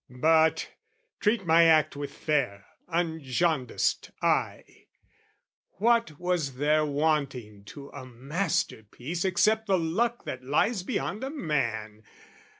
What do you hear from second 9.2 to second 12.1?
Except the luck that lies beyond a man?